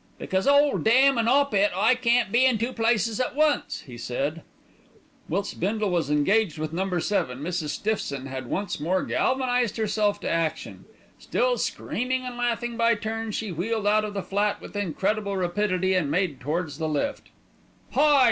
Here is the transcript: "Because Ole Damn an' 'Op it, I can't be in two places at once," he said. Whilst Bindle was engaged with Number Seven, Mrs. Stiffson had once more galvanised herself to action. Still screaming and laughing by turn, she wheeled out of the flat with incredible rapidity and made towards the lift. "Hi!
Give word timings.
"Because 0.17 0.47
Ole 0.47 0.79
Damn 0.79 1.19
an' 1.19 1.27
'Op 1.27 1.53
it, 1.53 1.69
I 1.75 1.93
can't 1.93 2.31
be 2.31 2.43
in 2.47 2.57
two 2.57 2.73
places 2.73 3.19
at 3.19 3.35
once," 3.35 3.81
he 3.85 3.99
said. 3.99 4.41
Whilst 5.29 5.59
Bindle 5.59 5.91
was 5.91 6.09
engaged 6.09 6.57
with 6.57 6.73
Number 6.73 6.99
Seven, 6.99 7.39
Mrs. 7.43 7.69
Stiffson 7.69 8.25
had 8.25 8.47
once 8.47 8.79
more 8.79 9.03
galvanised 9.03 9.77
herself 9.77 10.19
to 10.21 10.27
action. 10.27 10.85
Still 11.19 11.55
screaming 11.59 12.23
and 12.25 12.35
laughing 12.35 12.77
by 12.77 12.95
turn, 12.95 13.29
she 13.31 13.51
wheeled 13.51 13.85
out 13.85 14.03
of 14.03 14.15
the 14.15 14.23
flat 14.23 14.59
with 14.59 14.75
incredible 14.75 15.37
rapidity 15.37 15.93
and 15.93 16.09
made 16.09 16.39
towards 16.39 16.79
the 16.79 16.89
lift. 16.89 17.29
"Hi! 17.91 18.19